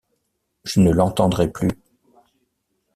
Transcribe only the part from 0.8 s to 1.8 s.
l’entendrai plus!